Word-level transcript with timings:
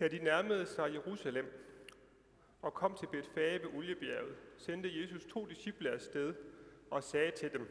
Da 0.00 0.08
de 0.08 0.18
nærmede 0.18 0.66
sig 0.66 0.94
Jerusalem 0.94 1.52
og 2.62 2.74
kom 2.74 2.94
til 2.94 3.06
Betfage 3.06 3.62
ved 3.62 3.74
Oliebjerget, 3.74 4.36
sendte 4.56 5.00
Jesus 5.00 5.24
to 5.24 5.46
disciple 5.46 5.90
afsted 5.90 6.34
og 6.90 7.04
sagde 7.04 7.30
til 7.30 7.52
dem, 7.52 7.68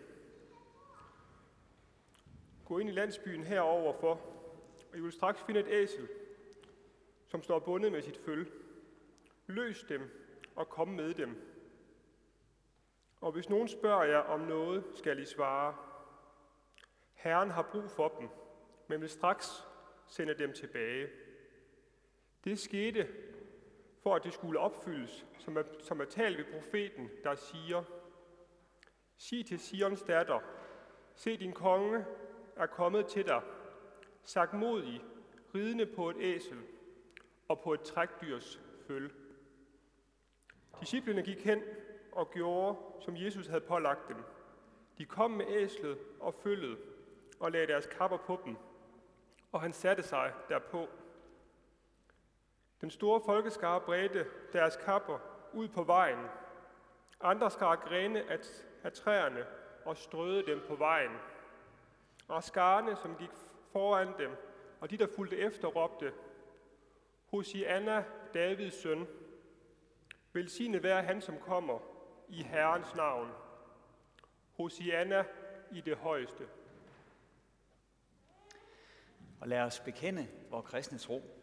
Gå 2.66 2.77
ind 2.80 2.89
i 2.89 2.91
landsbyen 2.91 3.43
heroverfor, 3.43 4.14
og 4.91 4.98
I 4.98 5.02
vil 5.02 5.11
straks 5.11 5.41
finde 5.43 5.59
et 5.59 5.68
æsel, 5.68 6.07
som 7.27 7.43
står 7.43 7.59
bundet 7.59 7.91
med 7.91 8.02
sit 8.02 8.18
føl. 8.18 8.52
Løs 9.48 9.84
dem 9.84 10.02
og 10.55 10.70
kom 10.70 10.88
med 10.88 11.14
dem. 11.14 11.55
Og 13.21 13.32
hvis 13.32 13.50
nogen 13.50 13.68
spørger 13.68 14.04
jer 14.04 14.18
om 14.18 14.39
noget, 14.39 14.84
skal 14.94 15.20
I 15.20 15.26
svare, 15.26 15.76
Herren 17.14 17.52
har 17.52 17.70
brug 17.71 17.89
for 17.89 18.07
dem, 18.20 18.30
men 18.88 19.02
vil 19.02 19.10
straks 19.10 19.68
sende 20.07 20.34
dem 20.34 20.53
tilbage. 20.53 21.09
Det 22.45 22.59
skete, 22.59 23.08
for 24.04 24.16
at 24.16 24.23
det 24.23 24.34
skulle 24.34 24.59
opfyldes, 24.59 25.26
som 25.40 25.58
er, 25.58 25.63
som 25.80 26.02
er 26.02 26.05
talt 26.05 26.38
ved 26.38 26.45
profeten, 26.54 27.09
der 27.23 27.35
siger, 27.35 27.84
Sig 29.18 29.45
til 29.45 29.59
Sions 29.59 30.02
datter, 30.02 30.40
se 31.16 31.38
din 31.38 31.54
konge 31.54 32.05
er 32.55 32.66
kommet 32.66 33.08
til 33.08 33.26
dig, 33.26 33.41
sagt 34.23 34.54
modig, 34.54 35.02
ridende 35.55 35.85
på 35.85 36.09
et 36.09 36.16
æsel 36.20 36.58
og 37.48 37.59
på 37.59 37.73
et 37.73 37.81
trækdyrs 37.81 38.62
føl. 38.88 39.12
Disciplene 40.82 41.21
gik 41.21 41.46
hen 41.46 41.63
og 42.12 42.32
gjorde, 42.32 42.77
som 43.02 43.18
Jesus 43.18 43.48
havde 43.48 43.62
pålagt 43.62 44.07
dem. 44.07 44.18
De 44.98 45.05
kom 45.05 45.32
med 45.32 45.46
æslet 45.49 45.98
og 46.20 46.34
følget 46.34 46.77
og 47.40 47.52
lagde 47.52 47.68
deres 47.68 47.88
kapper 47.88 48.18
på 48.18 48.41
dem, 48.46 48.55
og 49.52 49.62
han 49.62 49.73
satte 49.73 50.04
sig 50.04 50.34
derpå. 50.49 50.88
Den 52.86 52.91
store 52.91 53.22
folkeskare 53.26 53.82
bredte 53.82 54.26
deres 54.54 54.76
kapper 54.76 55.20
ud 55.54 55.68
på 55.68 55.84
vejen. 55.84 56.20
Andre 57.22 57.52
skar 57.52 57.76
grene 57.76 58.24
af 58.84 58.94
træerne 58.94 59.46
og 59.86 59.98
strøede 59.98 60.46
dem 60.46 60.62
på 60.68 60.76
vejen. 60.76 61.12
Og 62.28 62.44
skarne, 62.44 62.96
som 62.96 63.16
gik 63.16 63.30
foran 63.72 64.08
dem, 64.18 64.31
og 64.80 64.90
de, 64.90 64.97
der 64.97 65.08
fulgte 65.16 65.38
efter, 65.38 65.68
råbte, 65.68 66.13
Hosianna, 67.25 68.03
Davids 68.34 68.81
søn, 68.81 69.08
velsignet 70.34 70.84
være 70.84 71.03
han, 71.03 71.22
som 71.22 71.40
kommer 71.40 71.80
i 72.30 72.44
Herrens 72.44 72.96
navn. 72.96 73.31
Hosianna 74.58 75.25
i 75.72 75.81
det 75.81 75.97
højeste. 75.97 76.47
Og 79.41 79.47
lad 79.47 79.62
os 79.62 79.80
bekende 79.80 80.28
vores 80.50 80.66
kristne 80.66 80.97
tro. 80.97 81.34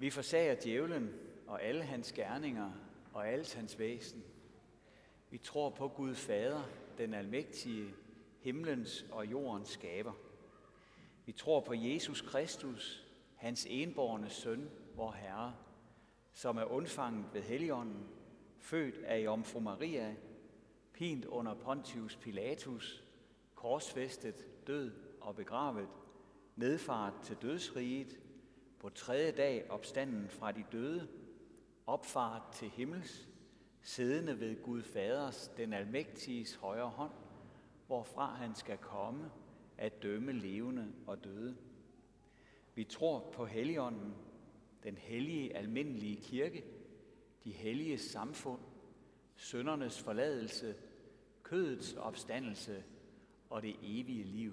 Vi 0.00 0.10
forsager 0.10 0.54
djævlen 0.54 1.14
og 1.46 1.62
alle 1.62 1.82
hans 1.82 2.12
gerninger 2.12 2.72
og 3.12 3.28
alt 3.28 3.54
hans 3.54 3.78
væsen. 3.78 4.24
Vi 5.30 5.38
tror 5.38 5.70
på 5.70 5.88
Gud 5.88 6.14
Fader, 6.14 6.62
den 6.98 7.14
almægtige, 7.14 7.94
himlens 8.38 9.06
og 9.12 9.26
jordens 9.26 9.68
skaber. 9.68 10.12
Vi 11.26 11.32
tror 11.32 11.60
på 11.60 11.74
Jesus 11.74 12.20
Kristus, 12.20 13.06
hans 13.36 13.66
enborne 13.70 14.30
søn, 14.30 14.70
vor 14.94 15.12
Herre, 15.12 15.54
som 16.32 16.56
er 16.56 16.64
undfanget 16.64 17.24
ved 17.32 17.42
Helligånden, 17.42 18.08
født 18.58 19.04
af 19.04 19.24
Jomfru 19.24 19.60
Maria, 19.60 20.14
pint 20.92 21.24
under 21.24 21.54
Pontius 21.54 22.16
Pilatus, 22.16 23.04
korsfæstet, 23.54 24.46
død 24.66 24.92
og 25.20 25.36
begravet, 25.36 25.88
nedfart 26.56 27.14
til 27.22 27.36
dødsriget, 27.42 28.20
på 28.80 28.88
tredje 28.88 29.30
dag 29.30 29.70
opstanden 29.70 30.28
fra 30.28 30.52
de 30.52 30.64
døde, 30.72 31.08
opfart 31.86 32.42
til 32.52 32.68
himmels, 32.68 33.28
siddende 33.82 34.40
ved 34.40 34.62
Gud 34.62 34.82
Faders, 34.82 35.48
den 35.56 35.72
almægtiges 35.72 36.54
højre 36.54 36.88
hånd, 36.88 37.12
hvorfra 37.86 38.34
han 38.34 38.54
skal 38.54 38.78
komme 38.78 39.30
at 39.78 40.02
dømme 40.02 40.32
levende 40.32 40.92
og 41.06 41.24
døde. 41.24 41.56
Vi 42.74 42.84
tror 42.84 43.30
på 43.32 43.46
Helligånden, 43.46 44.14
den 44.82 44.96
hellige 44.96 45.56
almindelige 45.56 46.16
kirke, 46.16 46.64
de 47.44 47.52
hellige 47.52 47.98
samfund, 47.98 48.60
søndernes 49.36 50.02
forladelse, 50.02 50.74
kødets 51.42 51.94
opstandelse 51.94 52.84
og 53.50 53.62
det 53.62 53.76
evige 53.82 54.24
liv. 54.24 54.52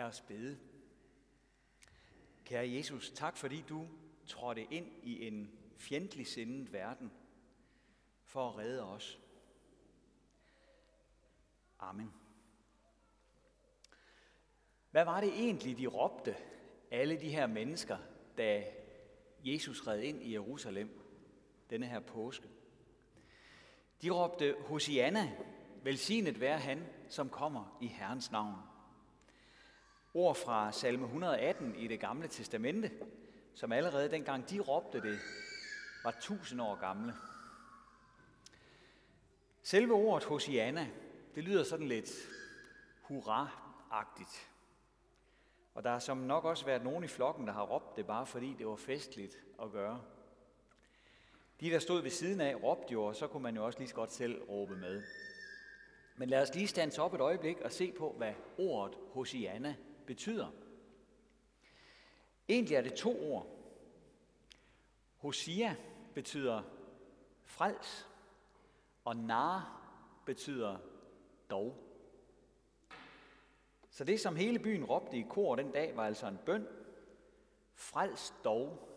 Lad 0.00 0.08
os 0.08 0.20
bede. 0.20 0.58
Kære 2.44 2.72
Jesus, 2.72 3.10
tak 3.10 3.36
fordi 3.36 3.64
du 3.68 3.88
trådte 4.26 4.62
ind 4.62 4.86
i 5.02 5.26
en 5.26 5.50
fjendtlig 5.76 6.26
sindet 6.26 6.72
verden 6.72 7.12
for 8.24 8.48
at 8.48 8.58
redde 8.58 8.84
os. 8.84 9.20
Amen. 11.78 12.12
Hvad 14.90 15.04
var 15.04 15.20
det 15.20 15.28
egentlig, 15.28 15.78
de 15.78 15.86
råbte, 15.86 16.36
alle 16.90 17.20
de 17.20 17.30
her 17.30 17.46
mennesker, 17.46 17.98
da 18.38 18.64
Jesus 19.44 19.86
red 19.86 20.00
ind 20.00 20.22
i 20.22 20.32
Jerusalem 20.32 21.00
denne 21.70 21.86
her 21.86 22.00
påske? 22.00 22.48
De 24.02 24.10
råbte, 24.10 24.56
Hosianna, 24.66 25.36
velsignet 25.82 26.40
være 26.40 26.58
han, 26.58 26.86
som 27.08 27.28
kommer 27.28 27.78
i 27.80 27.86
Herrens 27.86 28.30
navn. 28.30 28.69
Ord 30.14 30.36
fra 30.36 30.72
salme 30.72 31.04
118 31.04 31.74
i 31.74 31.86
det 31.86 32.00
gamle 32.00 32.28
testamente, 32.28 32.90
som 33.54 33.72
allerede 33.72 34.10
dengang 34.10 34.50
de 34.50 34.60
råbte 34.60 35.00
det, 35.00 35.18
var 36.04 36.16
tusind 36.20 36.60
år 36.60 36.74
gamle. 36.74 37.14
Selve 39.62 39.94
ordet 39.94 40.24
Hosianna, 40.24 40.88
det 41.34 41.44
lyder 41.44 41.64
sådan 41.64 41.88
lidt 41.88 42.10
hurra-agtigt. 43.02 44.48
Og 45.74 45.84
der 45.84 45.90
har 45.90 45.98
som 45.98 46.16
nok 46.16 46.44
også 46.44 46.64
været 46.64 46.84
nogen 46.84 47.04
i 47.04 47.08
flokken, 47.08 47.46
der 47.46 47.52
har 47.52 47.62
råbt 47.66 47.96
det 47.96 48.06
bare 48.06 48.26
fordi 48.26 48.54
det 48.58 48.66
var 48.66 48.76
festligt 48.76 49.40
at 49.62 49.72
gøre. 49.72 50.02
De, 51.60 51.70
der 51.70 51.78
stod 51.78 52.02
ved 52.02 52.10
siden 52.10 52.40
af, 52.40 52.62
råbte 52.62 52.92
jo, 52.92 53.04
og 53.04 53.16
så 53.16 53.26
kunne 53.26 53.42
man 53.42 53.56
jo 53.56 53.64
også 53.66 53.78
lige 53.78 53.88
så 53.88 53.94
godt 53.94 54.12
selv 54.12 54.42
råbe 54.42 54.76
med. 54.76 55.02
Men 56.16 56.28
lad 56.28 56.42
os 56.42 56.54
lige 56.54 56.66
stande 56.66 57.02
op 57.02 57.14
et 57.14 57.20
øjeblik 57.20 57.60
og 57.60 57.72
se 57.72 57.92
på, 57.92 58.14
hvad 58.18 58.34
ordet 58.58 58.98
Hosianna 59.12 59.76
betyder. 60.10 60.50
Egentlig 62.48 62.76
er 62.76 62.82
det 62.82 62.94
to 62.94 63.32
ord. 63.32 63.46
Hosia 65.16 65.76
betyder 66.14 66.62
frels, 67.44 68.08
og 69.04 69.16
nar 69.16 69.82
betyder 70.26 70.78
dog. 71.50 71.76
Så 73.90 74.04
det, 74.04 74.20
som 74.20 74.36
hele 74.36 74.58
byen 74.58 74.84
råbte 74.84 75.16
i 75.16 75.26
kor 75.30 75.56
den 75.56 75.70
dag, 75.70 75.96
var 75.96 76.06
altså 76.06 76.26
en 76.26 76.38
bøn. 76.46 76.66
Frels 77.74 78.34
dog, 78.44 78.88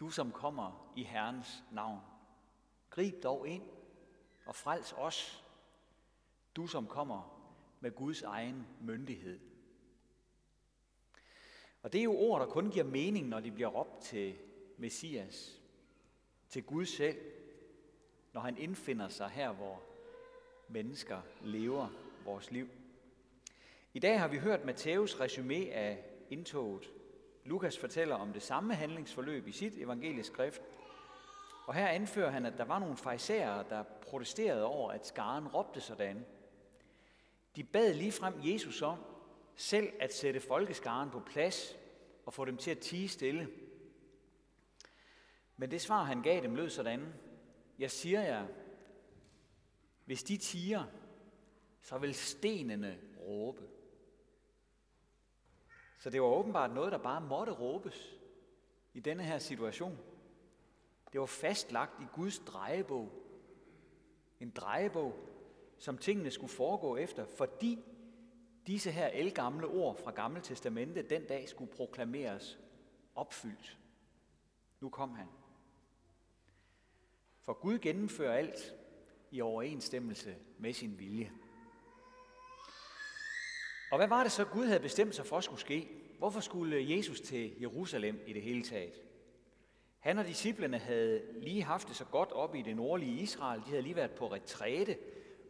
du 0.00 0.10
som 0.10 0.32
kommer 0.32 0.92
i 0.96 1.02
Herrens 1.02 1.64
navn. 1.72 2.00
Grib 2.90 3.22
dog 3.22 3.48
ind 3.48 3.62
og 4.46 4.54
frels 4.54 4.92
os, 4.92 5.44
du 6.56 6.66
som 6.66 6.86
kommer 6.86 7.46
med 7.80 7.90
Guds 7.90 8.22
egen 8.22 8.66
myndighed. 8.80 9.49
Og 11.82 11.92
det 11.92 11.98
er 11.98 12.04
jo 12.04 12.16
ord, 12.16 12.40
der 12.40 12.46
kun 12.46 12.70
giver 12.70 12.84
mening, 12.84 13.28
når 13.28 13.40
de 13.40 13.50
bliver 13.50 13.68
råbt 13.68 14.00
til 14.00 14.34
Messias, 14.76 15.60
til 16.48 16.62
Gud 16.62 16.84
selv, 16.84 17.16
når 18.32 18.40
han 18.40 18.58
indfinder 18.58 19.08
sig 19.08 19.28
her, 19.28 19.52
hvor 19.52 19.82
mennesker 20.68 21.20
lever 21.42 21.88
vores 22.24 22.50
liv. 22.50 22.68
I 23.94 23.98
dag 23.98 24.20
har 24.20 24.28
vi 24.28 24.38
hørt 24.38 24.64
Matthæus 24.64 25.20
resume 25.20 25.70
af 25.72 26.04
indtoget. 26.30 26.90
Lukas 27.44 27.78
fortæller 27.78 28.14
om 28.14 28.32
det 28.32 28.42
samme 28.42 28.74
handlingsforløb 28.74 29.46
i 29.46 29.52
sit 29.52 29.78
evangelieskrift, 29.78 30.62
og 31.66 31.74
her 31.74 31.88
anfører 31.88 32.30
han, 32.30 32.46
at 32.46 32.58
der 32.58 32.64
var 32.64 32.78
nogle 32.78 32.96
fejserer, 32.96 33.62
der 33.62 33.82
protesterede 33.82 34.64
over, 34.64 34.90
at 34.90 35.06
skaren 35.06 35.48
råbte 35.48 35.80
sådan. 35.80 36.26
De 37.56 37.64
bad 37.64 37.94
lige 37.94 38.12
frem 38.12 38.34
Jesus 38.42 38.82
om 38.82 38.98
selv 39.60 39.92
at 40.00 40.14
sætte 40.14 40.40
folkeskaren 40.40 41.10
på 41.10 41.20
plads 41.20 41.76
og 42.26 42.32
få 42.32 42.44
dem 42.44 42.56
til 42.56 42.70
at 42.70 42.78
tige 42.78 43.08
stille. 43.08 43.48
Men 45.56 45.70
det 45.70 45.80
svar, 45.80 46.02
han 46.02 46.22
gav 46.22 46.42
dem, 46.42 46.54
lød 46.54 46.70
sådan. 46.70 47.14
Jeg 47.78 47.90
siger 47.90 48.22
jer, 48.22 48.46
hvis 50.04 50.22
de 50.22 50.36
tiger, 50.36 50.84
så 51.82 51.98
vil 51.98 52.14
stenene 52.14 52.98
råbe. 53.18 53.62
Så 55.98 56.10
det 56.10 56.22
var 56.22 56.28
åbenbart 56.28 56.74
noget, 56.74 56.92
der 56.92 56.98
bare 56.98 57.20
måtte 57.20 57.52
råbes 57.52 58.18
i 58.94 59.00
denne 59.00 59.22
her 59.22 59.38
situation. 59.38 59.98
Det 61.12 61.20
var 61.20 61.26
fastlagt 61.26 62.00
i 62.00 62.04
Guds 62.14 62.38
drejebog. 62.38 63.12
En 64.40 64.50
drejebog, 64.50 65.14
som 65.78 65.98
tingene 65.98 66.30
skulle 66.30 66.52
foregå 66.52 66.96
efter, 66.96 67.24
fordi 67.24 67.78
disse 68.66 68.90
her 68.90 69.06
elgamle 69.06 69.66
ord 69.66 70.02
fra 70.04 70.10
Gamle 70.10 70.40
Testamente 70.40 71.02
den 71.02 71.24
dag 71.24 71.48
skulle 71.48 71.72
proklameres 71.72 72.58
opfyldt. 73.14 73.78
Nu 74.80 74.88
kom 74.88 75.14
han. 75.14 75.26
For 77.42 77.52
Gud 77.52 77.78
gennemfører 77.78 78.32
alt 78.32 78.74
i 79.30 79.40
overensstemmelse 79.40 80.36
med 80.58 80.72
sin 80.72 80.98
vilje. 80.98 81.32
Og 83.90 83.98
hvad 83.98 84.08
var 84.08 84.22
det 84.22 84.32
så, 84.32 84.44
Gud 84.44 84.66
havde 84.66 84.80
bestemt 84.80 85.14
sig 85.14 85.26
for 85.26 85.36
at 85.36 85.44
skulle 85.44 85.60
ske? 85.60 85.88
Hvorfor 86.18 86.40
skulle 86.40 86.96
Jesus 86.96 87.20
til 87.20 87.60
Jerusalem 87.60 88.20
i 88.26 88.32
det 88.32 88.42
hele 88.42 88.62
taget? 88.62 89.02
Han 89.98 90.18
og 90.18 90.26
disciplene 90.26 90.78
havde 90.78 91.22
lige 91.42 91.62
haft 91.62 91.88
det 91.88 91.96
så 91.96 92.04
godt 92.04 92.32
op 92.32 92.54
i 92.54 92.62
det 92.62 92.76
nordlige 92.76 93.22
Israel. 93.22 93.60
De 93.60 93.70
havde 93.70 93.82
lige 93.82 93.96
været 93.96 94.10
på 94.10 94.32
retræte 94.32 94.98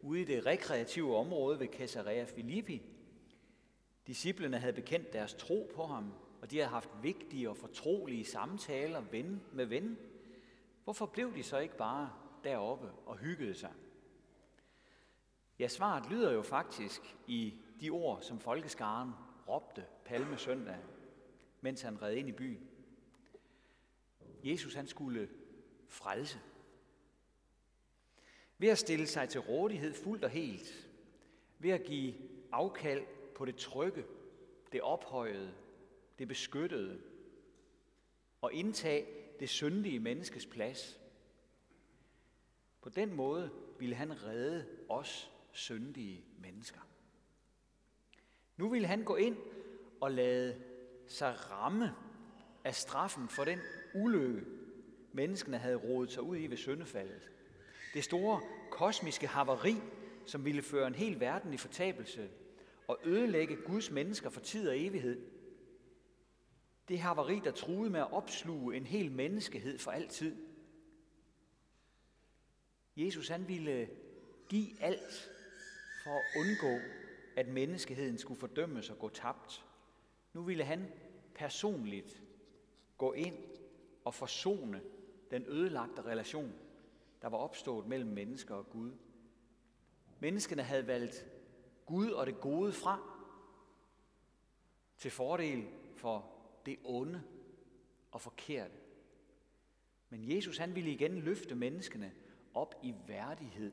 ude 0.02 0.20
i 0.20 0.24
det 0.24 0.46
rekreative 0.46 1.16
område 1.16 1.60
ved 1.60 1.68
Caesarea 1.68 2.24
Philippi. 2.24 2.82
Disciplerne 4.10 4.58
havde 4.58 4.72
bekendt 4.72 5.12
deres 5.12 5.34
tro 5.34 5.70
på 5.74 5.84
ham, 5.86 6.12
og 6.40 6.50
de 6.50 6.56
havde 6.56 6.68
haft 6.68 6.90
vigtige 7.02 7.50
og 7.50 7.56
fortrolige 7.56 8.24
samtaler 8.24 9.00
ven 9.00 9.42
med 9.52 9.64
ven. 9.64 9.98
Hvorfor 10.84 11.06
blev 11.06 11.34
de 11.34 11.42
så 11.42 11.58
ikke 11.58 11.76
bare 11.76 12.12
deroppe 12.44 12.90
og 13.06 13.16
hyggede 13.16 13.54
sig? 13.54 13.72
Ja, 15.58 15.68
svaret 15.68 16.10
lyder 16.10 16.32
jo 16.32 16.42
faktisk 16.42 17.16
i 17.26 17.54
de 17.80 17.90
ord, 17.90 18.22
som 18.22 18.40
folkeskaren 18.40 19.10
råbte 19.48 19.84
palme 20.04 20.38
søndag, 20.38 20.78
mens 21.60 21.82
han 21.82 22.02
red 22.02 22.14
ind 22.14 22.28
i 22.28 22.32
byen. 22.32 22.70
Jesus 24.44 24.74
han 24.74 24.86
skulle 24.86 25.28
frelse. 25.88 26.40
Ved 28.58 28.68
at 28.68 28.78
stille 28.78 29.06
sig 29.06 29.28
til 29.28 29.40
rådighed 29.40 29.94
fuldt 29.94 30.24
og 30.24 30.30
helt, 30.30 30.88
ved 31.58 31.70
at 31.70 31.84
give 31.84 32.14
afkald 32.52 33.02
på 33.40 33.44
det 33.44 33.56
trygge, 33.56 34.04
det 34.72 34.82
ophøjede, 34.82 35.54
det 36.18 36.28
beskyttede, 36.28 37.00
og 38.40 38.52
indtage 38.52 39.06
det 39.40 39.48
syndige 39.48 40.00
menneskes 40.00 40.46
plads. 40.46 41.00
På 42.82 42.88
den 42.88 43.14
måde 43.14 43.50
ville 43.78 43.94
han 43.94 44.24
redde 44.24 44.66
os 44.88 45.30
syndige 45.52 46.24
mennesker. 46.38 46.80
Nu 48.56 48.68
vil 48.68 48.86
han 48.86 49.04
gå 49.04 49.16
ind 49.16 49.36
og 50.00 50.10
lade 50.10 50.62
sig 51.06 51.50
ramme 51.50 51.94
af 52.64 52.74
straffen 52.74 53.28
for 53.28 53.44
den 53.44 53.58
ulykke, 53.94 54.46
menneskene 55.12 55.58
havde 55.58 55.76
rodet 55.76 56.12
sig 56.12 56.22
ud 56.22 56.36
i 56.36 56.46
ved 56.46 56.56
syndefaldet. 56.56 57.30
Det 57.94 58.04
store 58.04 58.40
kosmiske 58.70 59.26
havari, 59.26 59.76
som 60.26 60.44
ville 60.44 60.62
føre 60.62 60.86
en 60.86 60.94
hel 60.94 61.20
verden 61.20 61.54
i 61.54 61.56
fortabelse 61.56 62.30
og 62.90 62.98
ødelægge 63.04 63.56
Guds 63.56 63.90
mennesker 63.90 64.30
for 64.30 64.40
tid 64.40 64.68
og 64.68 64.80
evighed. 64.80 65.26
Det 66.88 66.98
havari, 66.98 67.40
der 67.44 67.50
truede 67.50 67.90
med 67.90 68.00
at 68.00 68.12
opsluge 68.12 68.76
en 68.76 68.86
hel 68.86 69.12
menneskehed 69.12 69.78
for 69.78 69.90
altid. 69.90 70.36
Jesus 72.96 73.28
han 73.28 73.48
ville 73.48 73.88
give 74.48 74.82
alt 74.82 75.30
for 76.04 76.10
at 76.10 76.24
undgå, 76.40 76.78
at 77.36 77.48
menneskeheden 77.48 78.18
skulle 78.18 78.40
fordømmes 78.40 78.90
og 78.90 78.98
gå 78.98 79.08
tabt. 79.08 79.64
Nu 80.32 80.42
ville 80.42 80.64
han 80.64 80.92
personligt 81.34 82.22
gå 82.98 83.12
ind 83.12 83.36
og 84.04 84.14
forsone 84.14 84.82
den 85.30 85.44
ødelagte 85.46 86.02
relation, 86.02 86.52
der 87.22 87.28
var 87.28 87.38
opstået 87.38 87.86
mellem 87.86 88.10
mennesker 88.10 88.54
og 88.54 88.70
Gud. 88.70 88.92
Menneskene 90.20 90.62
havde 90.62 90.86
valgt 90.86 91.26
Gud 91.90 92.10
og 92.10 92.26
det 92.26 92.40
gode 92.40 92.72
fra 92.72 92.98
til 94.96 95.10
fordel 95.10 95.68
for 95.96 96.32
det 96.66 96.78
onde 96.84 97.22
og 98.10 98.20
forkerte. 98.20 98.74
Men 100.08 100.34
Jesus 100.34 100.58
han 100.58 100.74
ville 100.74 100.92
igen 100.92 101.18
løfte 101.18 101.54
menneskene 101.54 102.12
op 102.54 102.74
i 102.82 102.94
værdighed, 103.06 103.72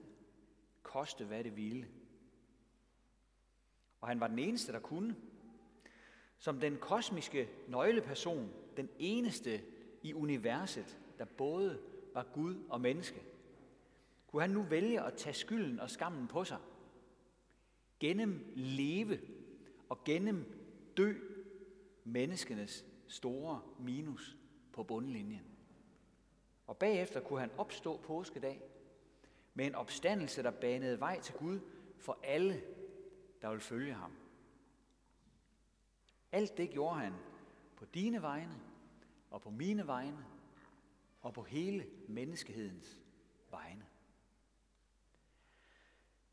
koste 0.83 1.25
hvad 1.25 1.43
det 1.43 1.55
ville. 1.55 1.87
Og 4.01 4.07
han 4.07 4.19
var 4.19 4.27
den 4.27 4.39
eneste, 4.39 4.71
der 4.71 4.79
kunne. 4.79 5.15
Som 6.37 6.59
den 6.59 6.77
kosmiske 6.77 7.49
nøgleperson, 7.67 8.53
den 8.77 8.89
eneste 8.99 9.61
i 10.03 10.13
universet, 10.13 10.99
der 11.17 11.25
både 11.25 11.81
var 12.13 12.23
Gud 12.33 12.55
og 12.69 12.81
menneske, 12.81 13.23
kunne 14.27 14.41
han 14.41 14.51
nu 14.51 14.63
vælge 14.63 15.01
at 15.01 15.13
tage 15.13 15.33
skylden 15.33 15.79
og 15.79 15.89
skammen 15.89 16.27
på 16.27 16.43
sig. 16.43 16.59
Gennem 17.99 18.53
leve 18.55 19.19
og 19.89 20.03
gennem 20.03 20.45
dø 20.97 21.13
menneskenes 22.03 22.85
store 23.07 23.61
minus 23.79 24.37
på 24.73 24.83
bundlinjen. 24.83 25.45
Og 26.67 26.77
bagefter 26.77 27.19
kunne 27.19 27.39
han 27.39 27.51
opstå 27.57 27.97
påskedag 27.97 28.61
med 29.53 29.65
en 29.65 29.75
opstandelse, 29.75 30.43
der 30.43 30.51
banede 30.51 30.99
vej 30.99 31.21
til 31.21 31.35
Gud 31.35 31.59
for 31.97 32.19
alle, 32.23 32.61
der 33.41 33.49
vil 33.49 33.59
følge 33.59 33.93
ham. 33.93 34.11
Alt 36.31 36.57
det 36.57 36.69
gjorde 36.69 36.99
han 36.99 37.13
på 37.75 37.85
dine 37.85 38.21
vegne 38.21 38.61
og 39.31 39.41
på 39.41 39.49
mine 39.49 39.87
vegne 39.87 40.25
og 41.21 41.33
på 41.33 41.43
hele 41.43 41.85
menneskehedens 42.07 43.01
vegne. 43.51 43.85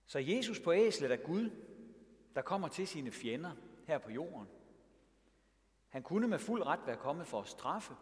Så 0.06 0.18
Jesus 0.18 0.60
på 0.60 0.72
æslet 0.72 1.12
er 1.12 1.16
Gud, 1.16 1.50
der 2.34 2.42
kommer 2.42 2.68
til 2.68 2.88
sine 2.88 3.10
fjender 3.10 3.52
her 3.86 3.98
på 3.98 4.10
jorden. 4.10 4.48
Han 5.88 6.02
kunne 6.02 6.28
med 6.28 6.38
fuld 6.38 6.66
ret 6.66 6.86
være 6.86 6.96
kommet 6.96 7.26
for 7.26 7.40
at 7.40 7.48
straffe, 7.48 7.96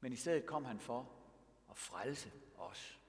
men 0.00 0.12
i 0.12 0.16
stedet 0.16 0.46
kom 0.46 0.64
han 0.64 0.80
for 0.80 1.12
at 1.70 1.78
frelse 1.78 2.32
os. 2.58 3.00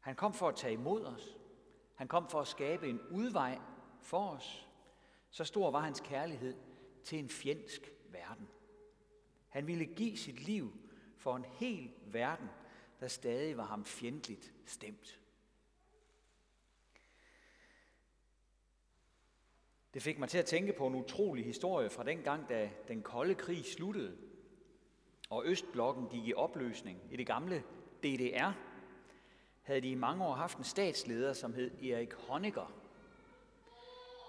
Han 0.00 0.16
kom 0.16 0.34
for 0.34 0.48
at 0.48 0.56
tage 0.56 0.72
imod 0.72 1.04
os. 1.04 1.36
Han 1.94 2.08
kom 2.08 2.28
for 2.28 2.40
at 2.40 2.46
skabe 2.46 2.88
en 2.88 3.00
udvej 3.10 3.58
for 4.00 4.30
os. 4.30 4.68
Så 5.30 5.44
stor 5.44 5.70
var 5.70 5.80
hans 5.80 6.00
kærlighed 6.00 6.54
til 7.04 7.18
en 7.18 7.28
fjendsk 7.28 7.92
verden. 8.08 8.48
Han 9.48 9.66
ville 9.66 9.86
give 9.86 10.16
sit 10.16 10.40
liv 10.40 10.72
for 11.16 11.36
en 11.36 11.44
hel 11.44 11.92
verden, 12.06 12.48
der 13.00 13.08
stadig 13.08 13.56
var 13.56 13.64
ham 13.64 13.84
fjendtligt 13.84 14.52
stemt. 14.66 15.20
Det 19.94 20.02
fik 20.02 20.18
mig 20.18 20.28
til 20.28 20.38
at 20.38 20.46
tænke 20.46 20.72
på 20.72 20.86
en 20.86 20.94
utrolig 20.94 21.44
historie 21.44 21.90
fra 21.90 22.04
den 22.04 22.22
gang, 22.22 22.48
da 22.48 22.70
den 22.88 23.02
kolde 23.02 23.34
krig 23.34 23.64
sluttede, 23.64 24.16
og 25.30 25.42
Østblokken 25.46 26.08
gik 26.08 26.26
i 26.26 26.34
opløsning 26.34 27.00
i 27.10 27.16
det 27.16 27.26
gamle 27.26 27.62
DDR, 28.02 28.52
havde 29.62 29.80
de 29.80 29.90
i 29.90 29.94
mange 29.94 30.24
år 30.24 30.34
haft 30.34 30.58
en 30.58 30.64
statsleder, 30.64 31.32
som 31.32 31.54
hed 31.54 31.82
Erik 31.82 32.12
Honecker. 32.12 32.74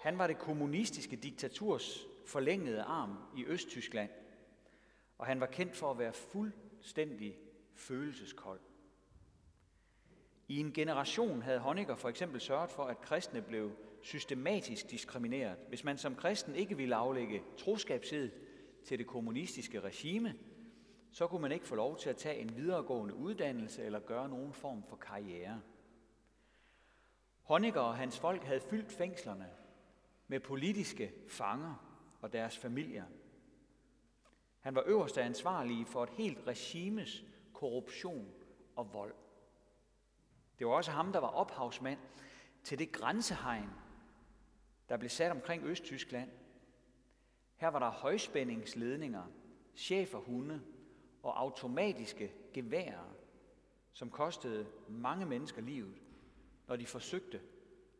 Han 0.03 0.17
var 0.17 0.27
det 0.27 0.39
kommunistiske 0.39 1.15
diktaturs 1.15 2.07
forlængede 2.25 2.81
arm 2.81 3.17
i 3.37 3.45
Østtyskland, 3.45 4.09
og 5.17 5.25
han 5.25 5.39
var 5.39 5.45
kendt 5.45 5.75
for 5.75 5.91
at 5.91 5.99
være 5.99 6.13
fuldstændig 6.13 7.37
følelseskold. 7.75 8.59
I 10.47 10.59
en 10.59 10.73
generation 10.73 11.41
havde 11.41 11.59
Honecker 11.59 11.95
for 11.95 12.09
eksempel 12.09 12.41
sørget 12.41 12.69
for, 12.69 12.83
at 12.83 13.01
kristne 13.01 13.41
blev 13.41 13.71
systematisk 14.01 14.91
diskrimineret. 14.91 15.57
Hvis 15.67 15.83
man 15.83 15.97
som 15.97 16.15
kristen 16.15 16.55
ikke 16.55 16.77
ville 16.77 16.95
aflægge 16.95 17.43
troskabshed 17.57 18.31
til 18.85 18.99
det 18.99 19.07
kommunistiske 19.07 19.79
regime, 19.79 20.35
så 21.11 21.27
kunne 21.27 21.41
man 21.41 21.51
ikke 21.51 21.67
få 21.67 21.75
lov 21.75 21.97
til 21.97 22.09
at 22.09 22.17
tage 22.17 22.39
en 22.39 22.55
videregående 22.55 23.15
uddannelse 23.15 23.83
eller 23.83 23.99
gøre 23.99 24.29
nogen 24.29 24.53
form 24.53 24.83
for 24.83 24.95
karriere. 24.95 25.61
Honecker 27.41 27.81
og 27.81 27.95
hans 27.95 28.19
folk 28.19 28.43
havde 28.43 28.61
fyldt 28.61 28.91
fængslerne 28.91 29.49
med 30.27 30.39
politiske 30.39 31.11
fanger 31.29 31.75
og 32.21 32.33
deres 32.33 32.57
familier. 32.57 33.05
Han 34.59 34.75
var 34.75 34.83
øverste 34.85 35.21
ansvarlig 35.21 35.87
for 35.87 36.03
et 36.03 36.09
helt 36.09 36.47
regimes 36.47 37.23
korruption 37.53 38.33
og 38.75 38.93
vold. 38.93 39.13
Det 40.59 40.67
var 40.67 40.73
også 40.73 40.91
ham, 40.91 41.13
der 41.13 41.19
var 41.19 41.27
ophavsmand 41.27 41.99
til 42.63 42.79
det 42.79 42.91
grænsehegn, 42.91 43.69
der 44.91 44.97
blev 44.97 45.09
sat 45.09 45.31
omkring 45.31 45.63
Østtyskland. 45.63 46.29
Her 47.55 47.67
var 47.67 47.79
der 47.79 47.89
højspændingsledninger, 47.89 49.23
cheferhunde 49.75 50.61
og 51.23 51.39
automatiske 51.39 52.33
geværer, 52.53 53.15
som 53.93 54.09
kostede 54.09 54.67
mange 54.89 55.25
mennesker 55.25 55.61
livet, 55.61 56.01
når 56.67 56.75
de 56.75 56.85
forsøgte 56.85 57.41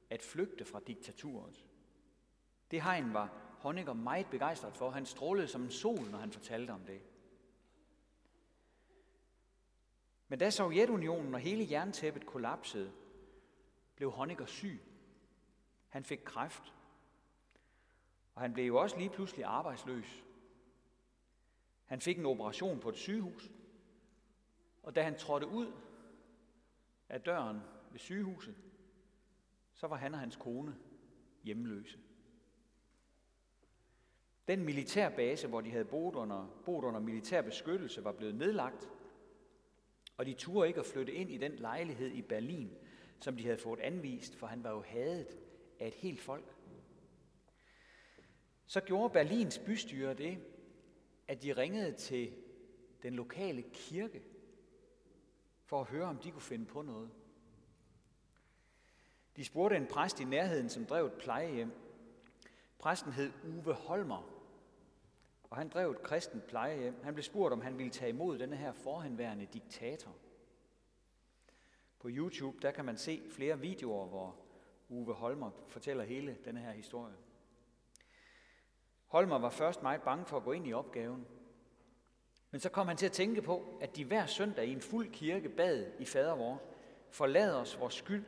at 0.10 0.22
flygte 0.22 0.66
fra 0.66 0.80
diktaturet. 0.88 1.66
Det 2.72 2.82
hegn 2.82 3.14
var 3.14 3.34
Honecker 3.60 3.94
meget 3.94 4.28
begejstret 4.32 4.78
for. 4.78 4.90
Han 4.90 5.06
strålede 5.06 5.48
som 5.48 5.64
en 5.64 5.72
sol, 5.72 6.10
når 6.12 6.18
han 6.18 6.32
fortalte 6.32 6.72
om 6.72 6.82
det. 6.82 7.02
Men 10.28 10.40
da 10.40 10.50
Sovjetunionen 10.50 11.34
og 11.34 11.40
hele 11.40 11.68
jerntæppet 11.72 12.26
kollapsede, 12.26 12.92
blev 13.96 14.12
Honecker 14.12 14.46
syg. 14.46 14.82
Han 15.90 16.04
fik 16.04 16.20
kræft. 16.26 16.74
Og 18.36 18.42
han 18.42 18.54
blev 18.54 18.66
jo 18.66 18.78
også 18.78 18.98
lige 18.98 19.10
pludselig 19.10 19.46
arbejdsløs. 19.46 20.24
Han 21.86 22.02
fik 22.02 22.18
en 22.18 22.26
operation 22.26 22.80
på 22.80 22.90
et 22.90 22.98
sygehus, 22.98 23.52
og 24.84 24.96
da 24.96 25.04
han 25.04 25.18
trådte 25.18 25.48
ud 25.48 25.72
af 27.10 27.22
døren 27.22 27.60
ved 27.92 28.00
sygehuset, 28.00 28.56
så 29.74 29.88
var 29.88 29.96
han 29.96 30.14
og 30.14 30.20
hans 30.20 30.36
kone 30.36 30.76
hjemløse. 31.44 32.00
Den 34.48 34.64
militærbase, 34.64 35.48
hvor 35.48 35.62
de 35.62 35.72
havde 35.72 35.86
boet 35.86 36.16
under, 36.16 36.62
boet 36.66 36.84
under 36.84 37.00
militær 37.00 37.42
beskyttelse, 37.42 38.04
var 38.04 38.12
blevet 38.12 38.36
nedlagt, 38.36 38.90
og 40.18 40.26
de 40.26 40.34
turde 40.34 40.68
ikke 40.68 40.80
at 40.80 40.86
flytte 40.86 41.14
ind 41.14 41.32
i 41.32 41.38
den 41.38 41.52
lejlighed 41.52 42.12
i 42.12 42.22
Berlin, 42.22 42.72
som 43.20 43.38
de 43.38 43.44
havde 43.44 43.58
fået 43.58 43.80
anvist, 43.80 44.36
for 44.36 44.48
han 44.48 44.64
var 44.64 44.72
jo 44.72 44.82
hadet 44.82 45.38
af 45.80 45.88
et 45.88 45.94
helt 45.94 46.22
folk. 46.22 46.56
Så 48.72 48.82
gjorde 48.82 49.14
Berlins 49.14 49.60
bystyre 49.60 50.14
det, 50.14 50.40
at 51.28 51.44
de 51.44 51.54
ringede 51.54 51.92
til 51.92 52.34
den 53.04 53.14
lokale 53.14 53.62
kirke 53.62 54.24
for 55.66 55.82
at 55.82 55.88
høre, 55.88 56.06
om 56.06 56.18
de 56.18 56.32
kunne 56.32 56.42
finde 56.42 56.66
på 56.66 56.82
noget. 56.82 57.10
De 59.36 59.46
spurgte 59.46 59.78
en 59.78 59.88
præst 59.88 60.20
i 60.20 60.24
nærheden, 60.24 60.70
som 60.70 60.86
drev 60.86 61.06
et 61.06 61.14
plejehjem. 61.14 61.72
Præsten 62.80 63.12
hed 63.12 63.32
Uwe 63.48 63.74
Holmer, 63.74 64.32
og 65.44 65.58
han 65.58 65.70
drev 65.70 65.92
et 65.92 66.04
kristent 66.04 66.48
plejehjem. 66.48 67.04
Han 67.04 67.14
blev 67.14 67.24
spurgt, 67.24 67.54
om 67.54 67.62
han 67.62 67.78
ville 67.78 67.92
tage 67.92 68.10
imod 68.10 68.40
denne 68.40 68.56
her 68.56 68.74
forhenværende 68.74 69.46
diktator. 69.46 70.16
På 72.00 72.08
YouTube, 72.12 72.58
der 72.62 72.72
kan 72.72 72.86
man 72.86 72.98
se 72.98 73.22
flere 73.30 73.60
videoer, 73.60 74.08
hvor 74.08 74.36
Uwe 74.90 75.14
Holmer 75.14 75.52
fortæller 75.68 76.04
hele 76.04 76.38
denne 76.46 76.60
her 76.60 76.72
historie. 76.72 77.16
Holmer 79.12 79.38
var 79.38 79.50
først 79.50 79.84
meget 79.84 80.02
bange 80.02 80.26
for 80.26 80.38
at 80.38 80.44
gå 80.44 80.52
ind 80.52 80.68
i 80.68 80.74
opgaven. 80.74 81.28
Men 82.52 82.62
så 82.62 82.70
kom 82.70 82.88
han 82.88 82.98
til 82.98 83.06
at 83.06 83.12
tænke 83.12 83.42
på, 83.42 83.78
at 83.82 83.96
de 83.96 84.06
hver 84.06 84.26
søndag 84.26 84.66
i 84.66 84.72
en 84.72 84.82
fuld 84.82 85.12
kirke 85.12 85.50
bad 85.50 85.92
i 86.00 86.06
fadervor, 86.06 86.62
forlad 87.10 87.54
os 87.54 87.80
vores 87.80 87.94
skyld, 87.94 88.26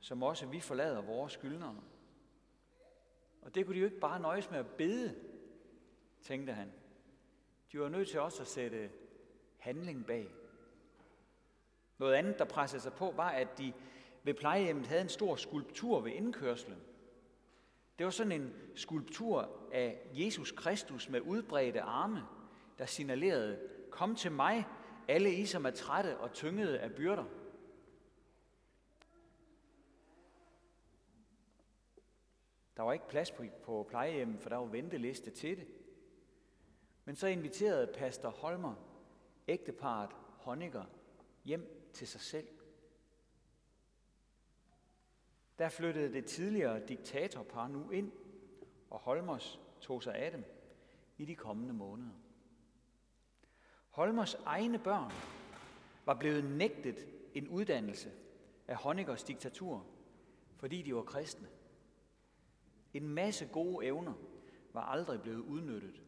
som 0.00 0.22
også 0.22 0.46
vi 0.46 0.60
forlader 0.60 1.02
vores 1.02 1.32
skyldnere. 1.32 1.76
Og 3.42 3.54
det 3.54 3.66
kunne 3.66 3.74
de 3.74 3.80
jo 3.80 3.84
ikke 3.84 4.00
bare 4.00 4.20
nøjes 4.20 4.50
med 4.50 4.58
at 4.58 4.66
bede, 4.66 5.14
tænkte 6.22 6.52
han. 6.52 6.72
De 7.72 7.80
var 7.80 7.88
nødt 7.88 8.08
til 8.08 8.20
også 8.20 8.42
at 8.42 8.48
sætte 8.48 8.90
handling 9.58 10.06
bag. 10.06 10.28
Noget 11.98 12.14
andet, 12.14 12.38
der 12.38 12.44
pressede 12.44 12.82
sig 12.82 12.92
på, 12.92 13.12
var, 13.16 13.30
at 13.30 13.58
de 13.58 13.72
ved 14.22 14.34
plejehjemmet 14.34 14.86
havde 14.86 15.02
en 15.02 15.08
stor 15.08 15.36
skulptur 15.36 16.00
ved 16.00 16.12
indkørslen. 16.12 16.78
Det 17.98 18.04
var 18.04 18.10
sådan 18.10 18.32
en 18.32 18.54
skulptur 18.74 19.68
af 19.72 20.10
Jesus 20.12 20.52
Kristus 20.52 21.08
med 21.08 21.20
udbredte 21.20 21.80
arme, 21.80 22.22
der 22.78 22.86
signalerede, 22.86 23.68
kom 23.90 24.14
til 24.14 24.32
mig, 24.32 24.66
alle 25.08 25.34
I, 25.34 25.46
som 25.46 25.66
er 25.66 25.70
trætte 25.70 26.18
og 26.18 26.32
tyngede 26.32 26.80
af 26.80 26.94
byrder. 26.94 27.24
Der 32.76 32.82
var 32.82 32.92
ikke 32.92 33.08
plads 33.08 33.30
på, 33.30 33.44
på 33.62 33.86
plejehjemmet, 33.88 34.40
for 34.40 34.48
der 34.48 34.56
var 34.56 34.66
venteliste 34.66 35.30
til 35.30 35.56
det. 35.56 35.66
Men 37.04 37.16
så 37.16 37.26
inviterede 37.26 37.92
pastor 37.94 38.30
Holmer 38.30 38.74
ægteparet 39.48 40.10
Honniger 40.38 40.84
hjem 41.44 41.90
til 41.92 42.08
sig 42.08 42.20
selv. 42.20 42.48
Der 45.58 45.68
flyttede 45.68 46.12
det 46.12 46.24
tidligere 46.24 46.86
diktatorpar 46.86 47.68
nu 47.68 47.90
ind, 47.90 48.12
og 48.90 48.98
Holmers 48.98 49.60
tog 49.80 50.02
sig 50.02 50.14
af 50.14 50.30
dem 50.30 50.44
i 51.18 51.24
de 51.24 51.34
kommende 51.34 51.74
måneder. 51.74 52.14
Holmers 53.90 54.34
egne 54.34 54.78
børn 54.78 55.12
var 56.04 56.14
blevet 56.14 56.44
nægtet 56.44 57.08
en 57.34 57.48
uddannelse 57.48 58.12
af 58.68 58.76
Honeckers 58.76 59.22
diktatur, 59.22 59.86
fordi 60.56 60.82
de 60.82 60.94
var 60.94 61.02
kristne. 61.02 61.48
En 62.94 63.08
masse 63.08 63.46
gode 63.46 63.86
evner 63.86 64.14
var 64.72 64.82
aldrig 64.82 65.22
blevet 65.22 65.40
udnyttet. 65.40 66.02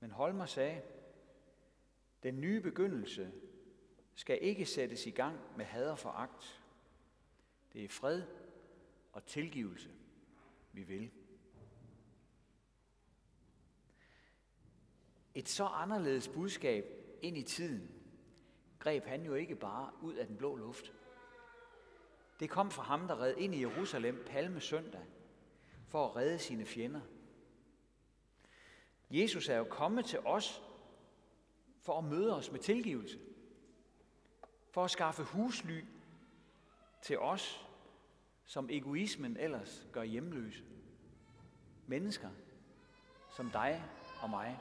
Men 0.00 0.10
Holmer 0.10 0.46
sagde, 0.46 0.82
den 2.22 2.40
nye 2.40 2.60
begyndelse 2.60 3.32
skal 4.14 4.38
ikke 4.42 4.66
sættes 4.66 5.06
i 5.06 5.10
gang 5.10 5.38
med 5.56 5.64
had 5.64 5.90
og 5.90 5.98
foragt. 5.98 6.63
Det 7.74 7.84
er 7.84 7.88
fred 7.88 8.22
og 9.12 9.26
tilgivelse, 9.26 9.90
vi 10.72 10.82
vil. 10.82 11.10
Et 15.34 15.48
så 15.48 15.64
anderledes 15.64 16.28
budskab 16.28 16.84
ind 17.22 17.38
i 17.38 17.42
tiden 17.42 18.04
greb 18.78 19.04
han 19.04 19.24
jo 19.24 19.34
ikke 19.34 19.56
bare 19.56 19.92
ud 20.02 20.14
af 20.14 20.26
den 20.26 20.36
blå 20.36 20.56
luft. 20.56 20.92
Det 22.40 22.50
kom 22.50 22.70
fra 22.70 22.82
ham, 22.82 23.08
der 23.08 23.20
red 23.20 23.36
ind 23.36 23.54
i 23.54 23.60
Jerusalem 23.60 24.24
palme 24.26 24.60
søndag 24.60 25.04
for 25.86 26.08
at 26.08 26.16
redde 26.16 26.38
sine 26.38 26.66
fjender. 26.66 27.00
Jesus 29.10 29.48
er 29.48 29.56
jo 29.56 29.64
kommet 29.64 30.04
til 30.04 30.18
os 30.18 30.62
for 31.80 31.98
at 31.98 32.04
møde 32.04 32.36
os 32.36 32.50
med 32.50 32.60
tilgivelse. 32.60 33.18
For 34.70 34.84
at 34.84 34.90
skaffe 34.90 35.22
husly 35.22 35.84
til 37.04 37.18
os, 37.18 37.66
som 38.44 38.70
egoismen 38.70 39.36
ellers 39.36 39.86
gør 39.92 40.02
hjemløse. 40.02 40.64
Mennesker 41.86 42.30
som 43.36 43.50
dig 43.50 43.84
og 44.22 44.30
mig. 44.30 44.60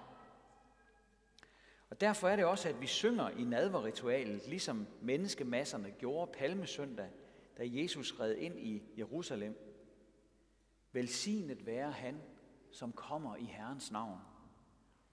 Og 1.89 2.01
derfor 2.01 2.27
er 2.27 2.35
det 2.35 2.45
også, 2.45 2.69
at 2.69 2.81
vi 2.81 2.87
synger 2.87 3.29
i 3.29 3.43
nadverritualet, 3.43 4.47
ligesom 4.47 4.87
menneskemasserne 5.01 5.91
gjorde 5.91 6.31
palmesøndag, 6.31 7.09
da 7.57 7.63
Jesus 7.65 8.19
red 8.19 8.35
ind 8.35 8.59
i 8.59 8.83
Jerusalem. 8.97 9.57
Velsignet 10.91 11.65
være 11.65 11.91
han, 11.91 12.21
som 12.71 12.91
kommer 12.91 13.35
i 13.35 13.43
Herrens 13.43 13.91
navn. 13.91 14.19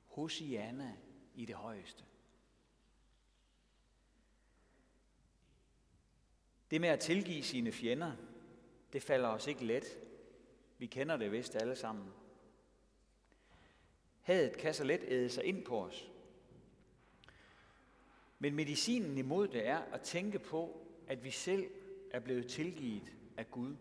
Hosianna 0.06 0.92
i 1.34 1.44
det 1.44 1.54
højeste. 1.54 2.04
Det 6.70 6.80
med 6.80 6.88
at 6.88 7.00
tilgive 7.00 7.42
sine 7.42 7.72
fjender, 7.72 8.12
det 8.92 9.02
falder 9.02 9.28
os 9.28 9.46
ikke 9.46 9.64
let. 9.64 9.98
Vi 10.78 10.86
kender 10.86 11.16
det 11.16 11.32
vist 11.32 11.56
alle 11.56 11.76
sammen. 11.76 12.04
Hadet 14.20 14.56
kan 14.56 14.74
så 14.74 14.84
let 14.84 15.04
æde 15.08 15.28
sig 15.28 15.44
ind 15.44 15.64
på 15.64 15.84
os. 15.84 16.10
Men 18.38 18.54
medicinen 18.54 19.18
imod 19.18 19.48
det 19.48 19.66
er 19.66 19.78
at 19.78 20.00
tænke 20.00 20.38
på, 20.38 20.86
at 21.06 21.24
vi 21.24 21.30
selv 21.30 21.70
er 22.10 22.20
blevet 22.20 22.46
tilgivet 22.46 23.12
af 23.36 23.50
Gud. 23.50 23.76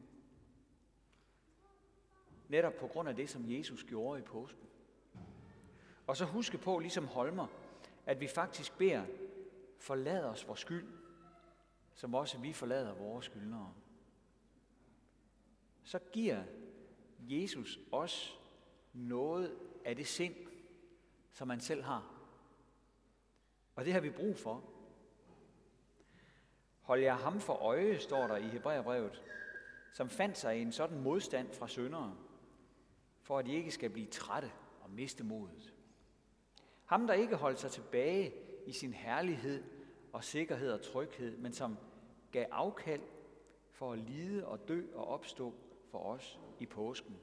Netop 2.47 2.73
på 2.73 2.87
grund 2.87 3.09
af 3.09 3.15
det, 3.15 3.29
som 3.29 3.51
Jesus 3.51 3.83
gjorde 3.83 4.19
i 4.19 4.23
påsken. 4.23 4.67
Og 6.07 6.17
så 6.17 6.25
huske 6.25 6.57
på, 6.57 6.79
ligesom 6.79 7.07
Holmer, 7.07 7.47
at 8.05 8.19
vi 8.19 8.27
faktisk 8.27 8.77
beder, 8.77 9.05
forlad 9.77 10.23
os 10.23 10.47
vores 10.47 10.59
skyld, 10.59 10.98
som 11.99 12.15
også 12.15 12.37
vi 12.37 12.53
forlader 12.53 12.93
vores 12.93 13.25
skyldnere. 13.25 13.73
Så 15.83 15.99
giver 16.11 16.43
Jesus 17.19 17.79
os 17.91 18.39
noget 18.93 19.57
af 19.85 19.95
det 19.95 20.07
sind, 20.07 20.35
som 21.31 21.47
man 21.47 21.59
selv 21.59 21.83
har. 21.83 22.13
Og 23.75 23.85
det 23.85 23.93
har 23.93 23.99
vi 23.99 24.09
brug 24.09 24.37
for. 24.37 24.63
Hold 26.81 27.01
jer 27.01 27.15
ham 27.15 27.39
for 27.39 27.53
øje, 27.53 27.99
står 27.99 28.27
der 28.27 28.37
i 28.37 28.47
Hebræerbrevet, 28.47 29.23
som 29.93 30.09
fandt 30.09 30.37
sig 30.37 30.57
i 30.57 30.61
en 30.61 30.71
sådan 30.71 31.01
modstand 31.01 31.53
fra 31.53 31.67
syndere, 31.67 32.17
for 33.21 33.39
at 33.39 33.45
de 33.45 33.53
ikke 33.53 33.71
skal 33.71 33.89
blive 33.89 34.07
trætte 34.07 34.51
og 34.81 34.89
miste 34.89 35.23
modet. 35.23 35.73
Ham, 36.85 37.07
der 37.07 37.13
ikke 37.13 37.35
holdt 37.35 37.59
sig 37.59 37.71
tilbage 37.71 38.33
i 38.65 38.71
sin 38.71 38.93
herlighed 38.93 39.63
og 40.13 40.23
sikkerhed 40.23 40.71
og 40.71 40.81
tryghed, 40.81 41.37
men 41.37 41.53
som 41.53 41.77
gav 42.31 42.45
afkald 42.51 43.01
for 43.71 43.93
at 43.93 43.99
lide 43.99 44.47
og 44.47 44.67
dø 44.67 44.83
og 44.93 45.07
opstå 45.07 45.53
for 45.91 45.99
os 45.99 46.39
i 46.59 46.65
påsken. 46.65 47.19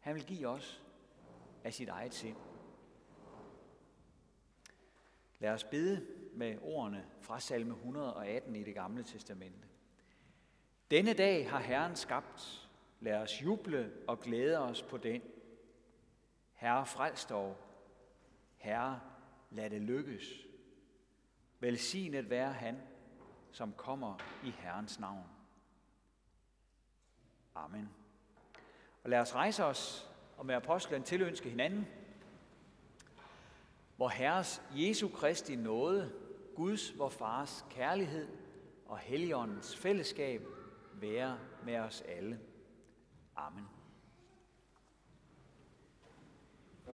Han 0.00 0.14
vil 0.14 0.26
give 0.26 0.48
os 0.48 0.82
af 1.64 1.74
sit 1.74 1.88
eget 1.88 2.14
sind. 2.14 2.36
Lad 5.38 5.50
os 5.50 5.64
bede 5.64 6.06
med 6.32 6.58
ordene 6.62 7.06
fra 7.20 7.40
salme 7.40 7.74
118 7.74 8.56
i 8.56 8.62
det 8.62 8.74
gamle 8.74 9.02
testamente. 9.02 9.68
Denne 10.90 11.12
dag 11.12 11.50
har 11.50 11.58
Herren 11.58 11.96
skabt. 11.96 12.68
Lad 13.00 13.14
os 13.14 13.42
juble 13.42 13.92
og 14.08 14.20
glæde 14.20 14.58
os 14.58 14.82
på 14.82 14.96
den. 14.96 15.22
Herre, 16.54 16.86
frels 16.86 17.24
dog. 17.24 17.56
Herre, 18.56 19.00
lad 19.50 19.70
det 19.70 19.82
lykkes. 19.82 20.46
Velsignet 21.60 22.30
være 22.30 22.52
han, 22.52 22.76
som 23.52 23.72
kommer 23.72 24.16
i 24.44 24.50
Herrens 24.50 24.98
navn. 24.98 25.24
Amen. 27.54 27.90
Og 29.04 29.10
lad 29.10 29.18
os 29.20 29.34
rejse 29.34 29.64
os 29.64 30.10
og 30.36 30.46
med 30.46 30.54
apostlen 30.54 31.02
tilønske 31.02 31.50
hinanden, 31.50 31.86
hvor 33.96 34.08
Herres 34.08 34.62
Jesu 34.74 35.08
Kristi 35.08 35.56
nåde, 35.56 36.12
Guds, 36.56 36.98
vor 36.98 37.08
Fars 37.08 37.64
kærlighed 37.70 38.28
og 38.86 38.98
Helligåndens 38.98 39.76
fællesskab 39.76 40.42
være 40.94 41.38
med 41.64 41.78
os 41.78 42.00
alle. 42.00 42.40
Amen. 43.36 43.68